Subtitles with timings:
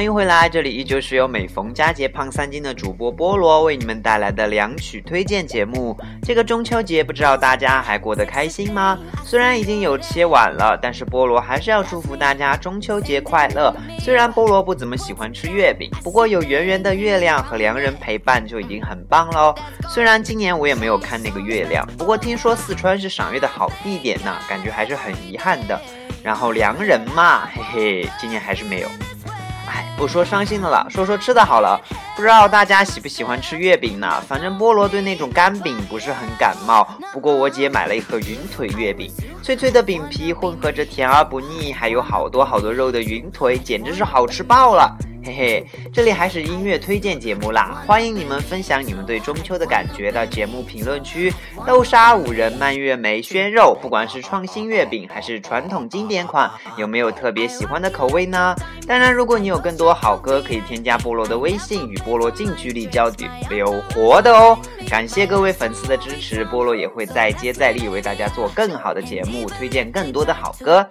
[0.00, 5.94] 欢迎回来，这里依旧是由每逢佳节胖三斤的主播菠萝为你们带来的两曲推荐节目。
[6.22, 8.98] 这个中秋节，不知道大家还过得开心吗？
[9.26, 13.76] 虽然已经有些晚了，但是菠萝还是要祝福大家中秋节快乐。
[13.98, 19.54] 虽然菠萝不怎么喜欢吃月饼，不过有圆圆的月亮和良人陪伴就已经很棒喽。
[19.86, 25.78] 虽然今年我也没有看那个月亮，不过听说四川是赏月的好地点呢，感觉还是很遗憾的。
[26.22, 28.88] 然后良人嘛，嘿嘿，今年还是没有。
[30.00, 31.78] 不说伤心的了，说说吃的好了。
[32.16, 34.08] 不知道大家喜不喜欢吃月饼呢？
[34.26, 36.88] 反正菠萝对那种干饼不是很感冒。
[37.12, 44.90] 不过我姐买了一盒云腿月饼，脆脆的饼皮混合着甜而不腻，还有好多好多肉的云腿，简直是好吃爆了。
[45.22, 51.32] 嘿嘿，这里还是音乐推荐节目啦，欢迎你们分享你们对中秋的感觉到节目评论区。
[51.66, 58.56] 豆沙五仁、蔓越莓、鲜肉，不管是创新月饼还是传统经典款，有没有特别喜欢的口味呢？
[58.86, 63.10] 当然，如果你有更多好歌，可以添加菠萝的微信，与菠萝近距离交
[63.50, 64.58] 流活的哦。
[64.88, 70.84] 感谢各位粉丝的支持，菠萝也会再接再厉，为大家做更好的节目，推荐更多的好歌。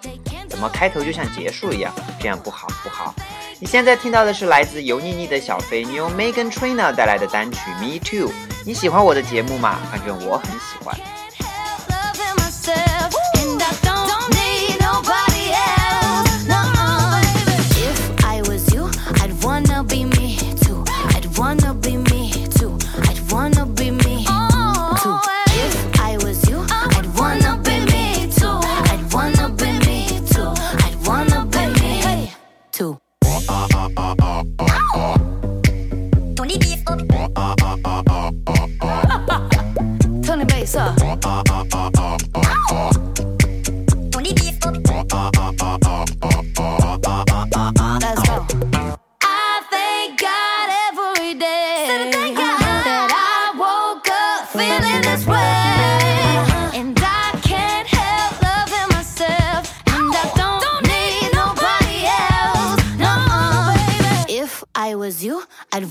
[0.48, 1.92] 怎么开头就像结束一样？
[2.20, 3.14] 这样不好不好。
[3.62, 8.32] 你现在听到的是来自油腻腻的小肥妞 Megan Trainor 带来的单曲 Me Too。
[8.66, 9.78] 你喜欢我的节目吗？
[9.92, 10.98] 反正我很喜欢。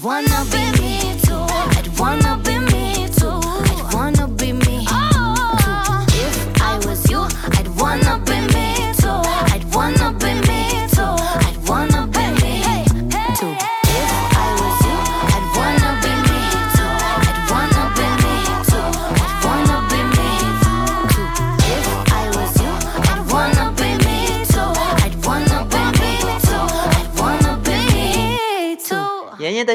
[0.00, 0.57] 的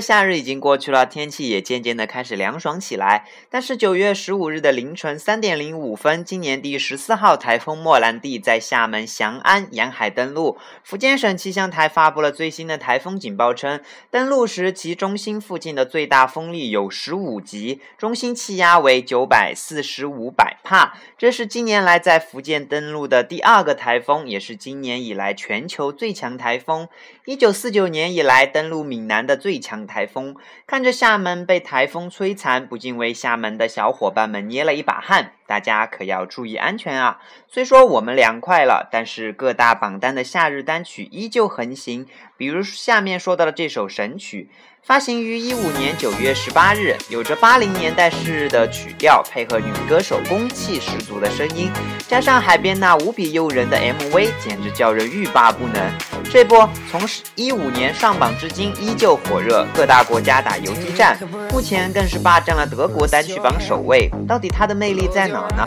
[0.03, 3.25] 夏日已经过去了，天气也渐渐的开始凉爽起来。
[3.49, 10.57] 但是九月十五日的凌晨三点零五分，今年第十四号台风莫兰蒂在厦门翔安沿海登陆。
[10.83, 20.97] 福建省气象台发布了最新的台风警报，称登陆时其中心附近的最大风力有十五级，中心气压为九百四十五百帕。
[21.17, 26.89] 这是近年来在福建登陆的第二个台风，也是今年以来全球最强台风。
[27.23, 29.83] 一九四九年以来登陆闽南的最强。
[29.92, 35.33] 台台风看着厦门被台风摧残，不禁为厦门的小伙伴们捏了一把汗。
[35.45, 37.19] 大家可要注意安全啊！
[37.47, 42.07] 虽说我们凉快了，但是各大榜单的夏日单曲依旧横行。
[42.37, 44.49] 比如下面说到的这首神曲，
[44.85, 51.71] 发行于一五年九月十八日，有着八零年代式的曲调，配合女歌手攻气十足的声音，
[52.05, 55.81] 加上海边那无比诱人的 MV，简直叫人欲罢不能。
[56.29, 56.99] 这波从
[57.35, 61.17] 一五年上榜至今依旧火热，各大国家打游击战，
[61.49, 64.11] 目前更是霸占了德国单曲榜首位。
[64.27, 65.29] 到底它的魅力在？
[65.29, 65.65] 哪呢？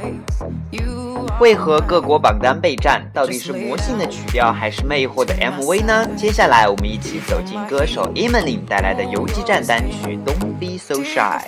[1.38, 3.02] 为何各国榜单备战？
[3.12, 6.06] 到底是魔性的曲调，还是魅惑的 MV 呢？
[6.16, 11.42] 接下来，我们一起走进歌手 Emily 带来的游击战单曲《Don't Be So Shy》。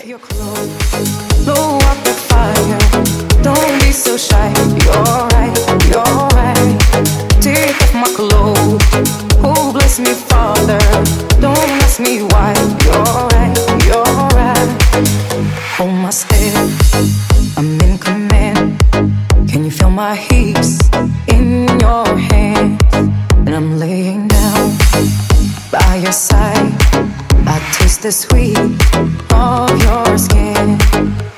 [17.57, 18.88] I'm in command.
[19.69, 20.56] You feel my heat
[21.26, 22.81] in your hands?
[23.37, 24.79] And I'm laying down
[25.70, 26.73] by your side.
[27.47, 28.56] I taste the sweet
[29.31, 30.79] of your skin.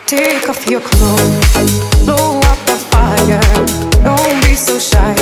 [0.07, 3.43] Take off your clothes, blow up the fire.
[4.05, 5.20] Don't be so shy.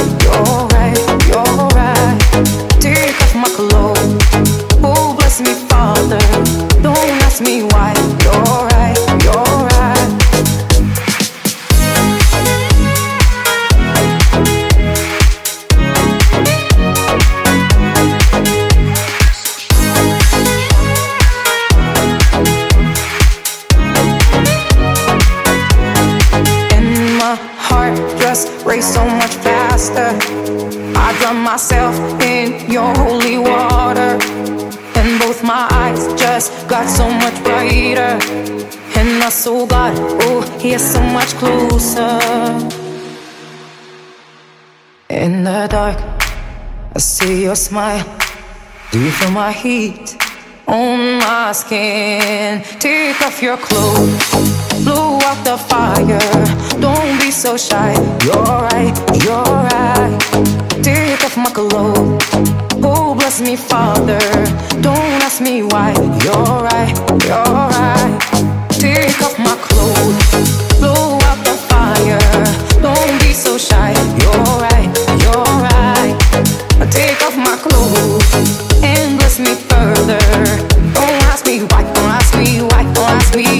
[36.16, 38.18] Just got so much brighter.
[38.98, 42.18] And my soul got, oh, he's so much closer.
[45.08, 45.98] In the dark,
[46.94, 48.04] I see your smile.
[48.90, 50.16] Do you feel my heat
[50.66, 52.62] on my skin?
[52.80, 56.80] Take off your clothes, blow out the fire.
[56.80, 57.92] Don't be so shy.
[58.24, 60.67] You're right, you're right.
[61.36, 62.24] My clothes.
[62.82, 64.18] Oh, bless me, Father.
[64.80, 65.92] Don't ask me why.
[66.24, 66.94] You're right,
[67.26, 68.18] you're right.
[68.70, 72.18] Take off my clothes, blow out the fire.
[72.82, 73.92] Don't be so shy.
[74.18, 74.90] You're right,
[75.22, 76.16] you're right.
[76.90, 80.18] Take off my clothes and bless me further.
[80.94, 83.57] Don't ask me why, don't ask me why, don't ask me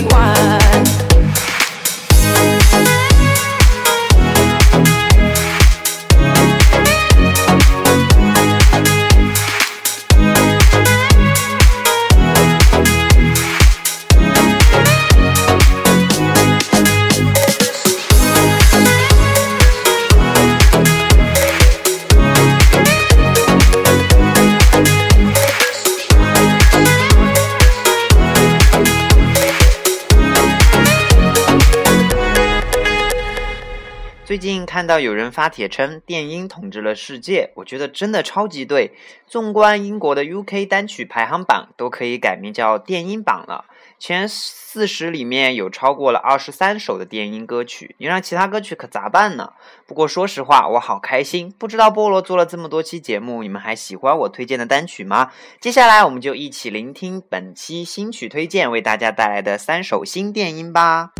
[34.89, 38.91] 到有人发帖称电音统治了世界，我觉得真的超级对。
[39.29, 43.67] 纵观英国的 UK 单曲排行榜，都可以改名叫电音榜了。
[43.99, 49.53] 前四十里面有超过了二十三首的电音歌曲，你让其他歌曲可咋办呢？
[49.87, 51.53] 不过说实话，我好开心。
[51.59, 55.33] 不知道菠萝做了这么多期节目，你们还喜欢我推荐的单曲吗？
[55.61, 61.11] 接下来我们就一起聆听本期新曲推荐，为大家带来的三首新电音吧。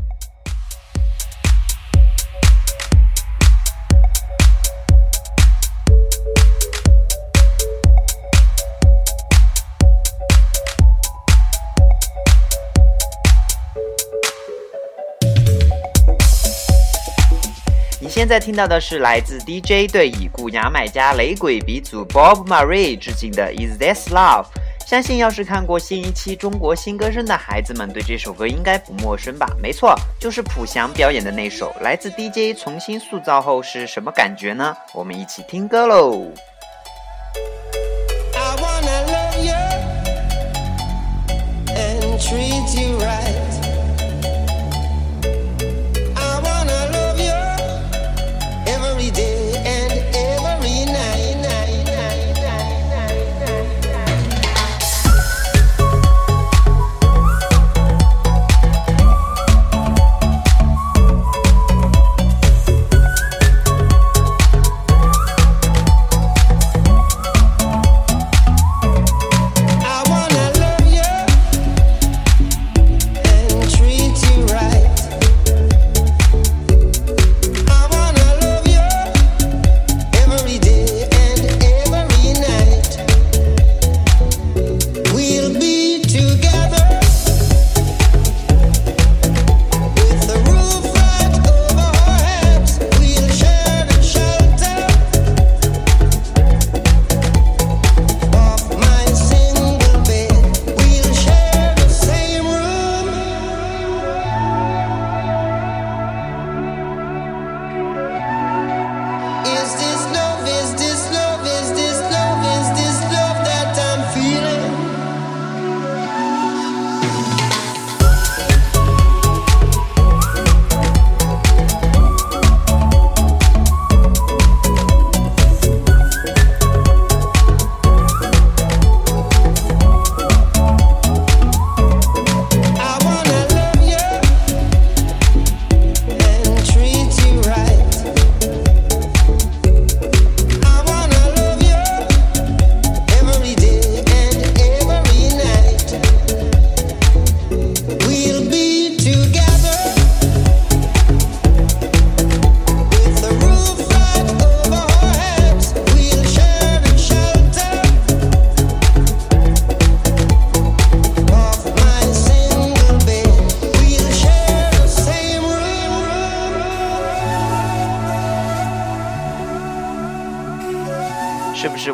[18.29, 24.45] 现在听到的是来自 DJ 对已故牙买加雷鬼鼻祖 Bob Marley 致敬的《Is This Love》。
[24.87, 29.49] 相信要是看过新一期《中国新歌声》的孩子们，对这首歌应该不陌生吧？
[29.63, 34.77] 没错，就是朴翔表演的那首，来自 DJ 重新塑造后是什么感觉呢？
[34.93, 36.27] 我们一起听歌喽。
[42.21, 43.48] 是不是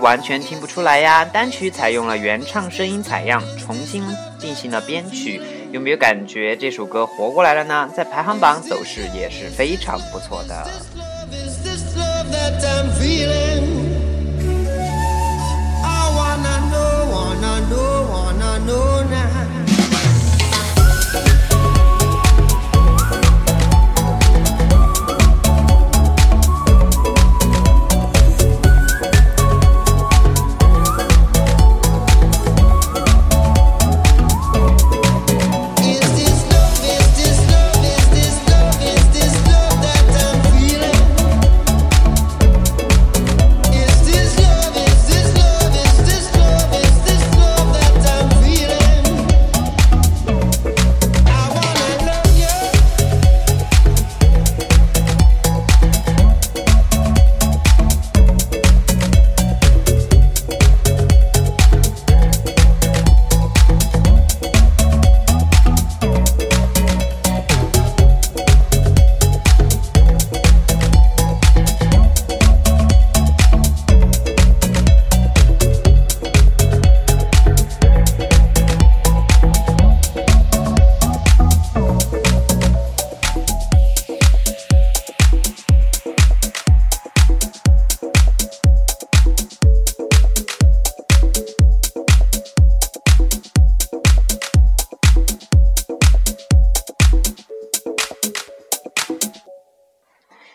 [0.04, 1.24] 完全听不出来呀？
[1.24, 4.04] 单曲采用了原唱声音采样，重新
[4.38, 5.40] 进行了编曲，
[5.72, 7.88] 有没有感觉这首歌活过来了呢？
[7.96, 10.68] 在排行榜走势也是非常不错的。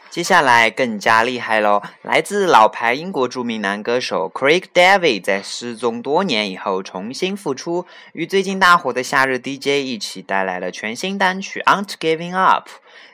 [0.09, 1.83] 接下来更加厉害喽！
[2.01, 12.67] 来自老牌英国著名男歌手 Craig David 在失踪多年以后重新复出，与最近大火的夏日 DJ 一起带来了全新单曲《Aren't Giving Up》。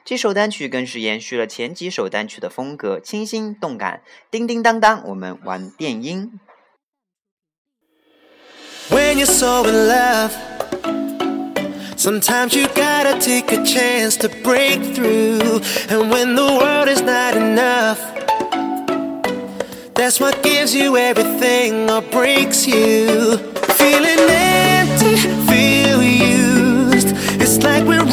[0.06, 4.02] 这首单曲更是延续了前几首单曲的风格，清新动感。
[4.32, 6.40] 叮叮当当，我们玩电音。
[8.90, 10.32] When you're so in love,
[12.06, 15.60] sometimes you gotta take a chance to break through.
[15.90, 18.00] And when the world is not enough,
[19.96, 23.38] that's what gives you everything or breaks you.
[23.82, 25.16] Feeling empty,
[25.50, 27.08] feel used.
[27.42, 28.05] It's like we're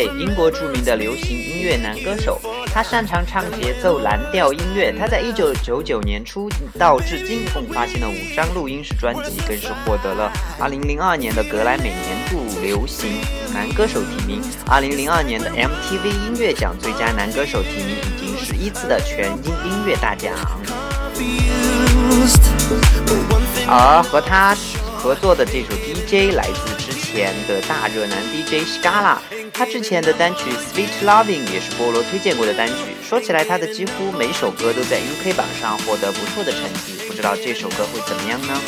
[0.00, 2.40] 英国著名的流行音乐男歌手，
[2.72, 4.94] 他擅长唱节奏蓝调音乐。
[4.98, 13.20] 他在一九九九年出道至今，共发行了五张录音室专辑，更是获得了二零零二年的格莱美年度流行
[13.52, 20.32] 男歌手提名，二零零二年的 MTV 音乐奖最佳男歌手提名，以及十一次的全英音乐大奖。
[23.68, 24.56] 而和他
[24.96, 29.16] 合作的这首 DJ 来自之前的大热男 DJ Scala，
[29.62, 32.74] 他之前的单曲 Sweet Loving 也是菠萝推荐过的单曲。
[33.08, 38.60] 说起来，他的几乎每首歌都在 UK 榜上获得不错的成绩，不知道这首歌会怎么样呢？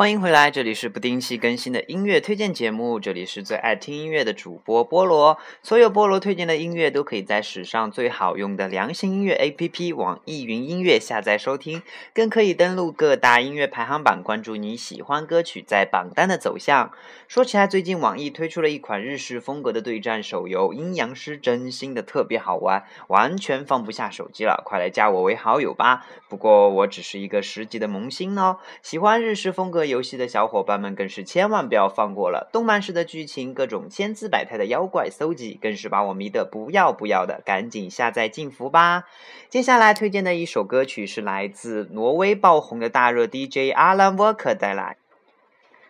[0.00, 5.36] 欢迎回来，这里是不定期更新的音乐推荐节目，这里是最爱听音乐的主播菠萝。
[5.62, 11.82] 所有菠萝推荐的音乐都可以在史上最好用的良心音乐 APP 网易云音乐下载收听，
[12.14, 16.92] 更可以登录各大音乐排行榜，关注你喜欢歌曲在榜单的走向。
[17.28, 26.06] 说起来，最近网易推出了一款日式风格的对战手游《阴阳师》，真心的特别好玩，完全放不下手机了，快来加我为好友吧！
[26.30, 32.48] 不过我只是一个十级的萌新哦，喜欢日式风格游戏的小伙伴们更是千万不要放过了。
[32.50, 37.42] 动漫式的剧情，各种千姿百态的妖怪搜集，更是把我迷得不要不要的。
[37.44, 39.04] 赶紧下载进服吧！
[39.50, 44.96] 接下来推荐的一首歌曲是来自挪威爆红的大热 DJ Alan Walker 带来。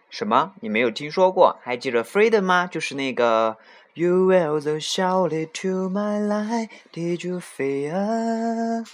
[0.08, 0.54] 什么？
[0.60, 1.58] 你没有听说过？
[1.62, 2.66] 还记得 Freedom 吗？
[2.66, 3.58] 就是那个。
[3.92, 6.68] You will the shout it to my light.
[6.92, 8.84] Did you fear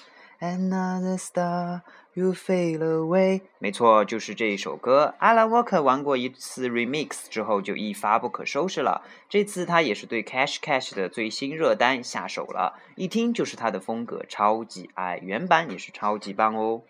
[0.40, 1.82] another star?
[2.18, 3.42] You fade away.
[3.58, 5.14] 没错，就是这一首歌。
[5.20, 9.02] Alan Walker 玩过一次 remix 之后就一发不可收拾了。
[9.28, 15.18] 这次他也是对 Cash Cash 的最新热单下手了，一听就是他的风格，超级爱。
[15.22, 16.80] 原版也是超级棒哦。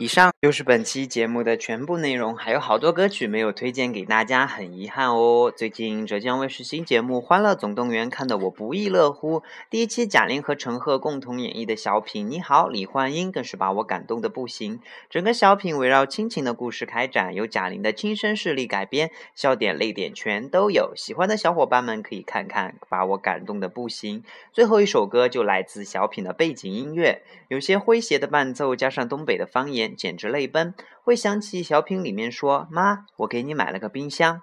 [0.00, 5.52] 以上就是本期节目的全部内容，还有好多歌曲没有推荐给大家，很遗憾哦。
[5.54, 14.78] 最近浙江卫视新节目《欢乐总动员》看得我不亦乐乎，第一期贾玲和陈赫共同演绎的小品《你好，李焕英》更是把我感动的不行。
[15.10, 20.92] 整个小品围绕亲情的故事开展，由贾玲的亲身事例改编，笑点泪点全都有。
[20.94, 24.22] 喜欢的小伙伴们可以看看，把我感动的不行。
[24.52, 29.87] 最后一首歌就来自小品的背景音乐，有些诙谐的伴奏，加上东北的方言。
[29.96, 34.42] 简直泪奔，会想起小品里面说：“妈，我给你买了个冰箱，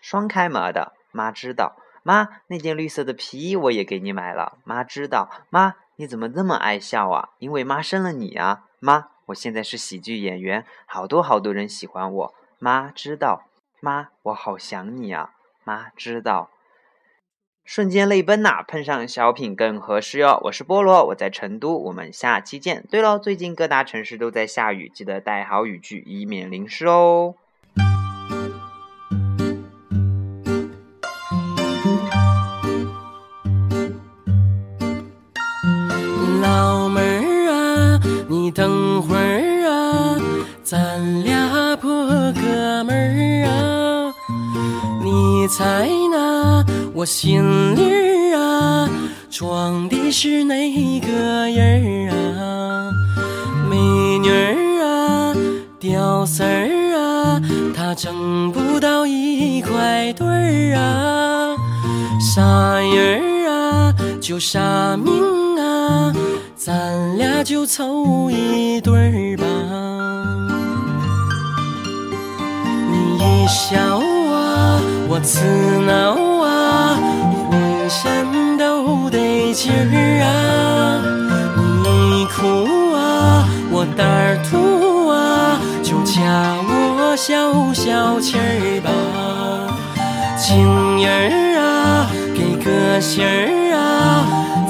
[0.00, 1.76] 双开门的。”妈知道。
[2.02, 4.58] 妈，那件绿色的皮衣我也给你买了。
[4.64, 5.28] 妈知道。
[5.50, 7.30] 妈，你怎么那么爱笑啊？
[7.38, 8.64] 因为妈生了你啊。
[8.78, 12.34] 妈，我现在是喜剧演员，好多好多人喜欢我。
[12.58, 13.44] 妈知道。
[13.80, 15.30] 妈，我好想你啊。
[15.64, 16.50] 妈知道。
[17.68, 20.40] 瞬间泪奔呐，碰上小品更合适哟。
[20.44, 22.82] 我是菠萝，我在成都，我们下期见。
[22.90, 27.34] 对喽，最近各大城市都在下雨，记得带好雨具，以免淋湿哦。
[36.40, 38.00] 老妹儿啊，
[38.30, 40.16] 你等会儿啊，
[40.62, 41.90] 咱俩破
[42.32, 43.67] 哥们儿啊。
[45.48, 47.42] 猜那我心
[47.74, 48.88] 里儿啊，
[49.30, 51.08] 装的是哪个
[51.48, 52.90] 人儿啊？
[53.68, 53.76] 美
[54.18, 55.34] 女儿啊，
[55.80, 57.40] 屌丝儿啊，
[57.74, 61.56] 他挣不到一块堆儿啊。
[62.20, 62.42] 啥
[62.80, 66.12] 人儿啊，就啥命啊，
[66.56, 69.44] 咱俩就凑一对儿吧。
[72.90, 74.00] 你一笑，
[75.10, 75.40] 我刺
[75.86, 76.98] 挠啊，
[77.50, 81.00] 浑身都得劲儿啊。
[81.82, 86.20] 你哭啊，我胆儿突啊，就加
[86.68, 88.90] 我消消气儿吧。
[90.36, 94.26] 情人儿啊，给个信儿啊，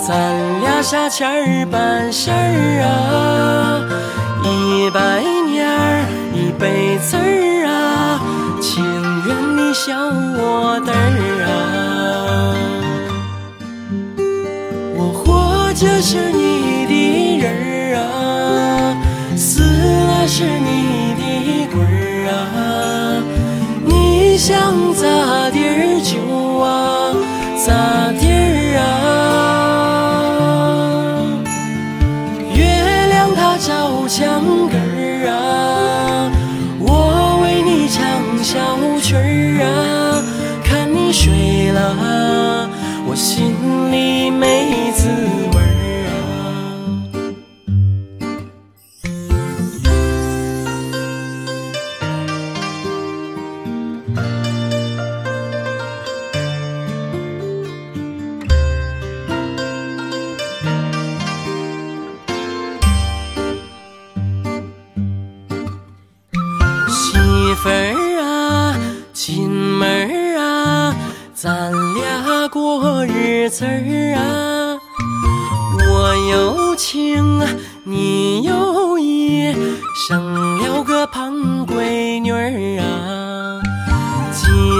[0.07, 3.83] 咱俩啥钱儿办事儿啊？
[4.45, 5.21] 一百
[5.51, 7.21] 年儿一辈子儿，
[9.79, 11.49] 愿你笑我嘚儿啊。
[14.97, 16.91] 我活着是你的
[17.39, 18.03] 人儿啊，
[19.37, 21.23] 死了是你的
[21.73, 23.23] 鬼儿啊。
[23.85, 25.07] 你想咋
[25.51, 26.19] 地儿就
[26.59, 27.15] 啊
[27.65, 28.08] 咋
[43.19, 43.53] 心
[43.91, 45.48] 里没滋味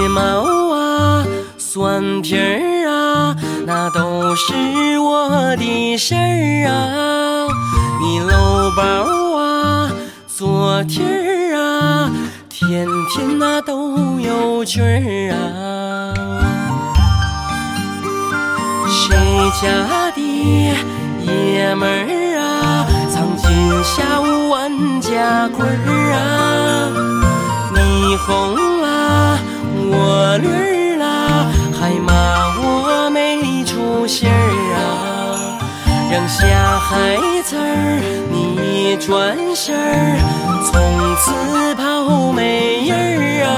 [0.09, 1.23] 毛啊，
[1.57, 7.47] 蒜皮儿啊，那都是我的事儿啊。
[8.01, 9.91] 你搂包啊，
[10.27, 12.09] 做题儿啊，
[12.49, 16.13] 天天那都有趣儿啊。
[18.87, 19.15] 谁
[19.61, 20.21] 家的
[21.25, 23.47] 爷们儿啊，藏金
[23.83, 26.91] 下五万家规儿啊？
[27.71, 29.37] 你红了，
[29.91, 32.11] 我绿儿啊，还骂
[32.61, 34.31] 我没出息儿
[34.77, 35.57] 啊！
[36.11, 36.45] 扔下
[36.79, 40.19] 孩子儿，你转身儿，
[40.65, 43.49] 从此跑没人儿啊！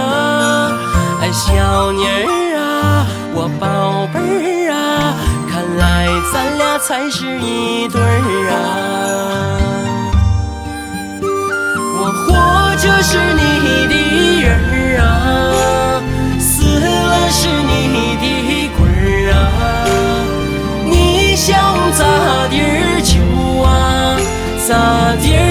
[1.22, 4.20] 哎，小妮儿啊，我宝贝
[4.68, 5.16] 儿啊，
[5.50, 8.56] 看来咱俩才是一对儿啊！
[12.04, 12.34] 我活
[12.78, 13.40] 着是你
[13.88, 13.94] 的
[14.42, 15.04] 人儿啊，
[17.34, 19.40] 是你的鬼儿啊
[20.86, 21.56] 你想
[21.94, 22.04] 咋
[22.50, 23.14] 地儿就
[23.64, 24.20] 啊
[24.68, 25.51] 咋地儿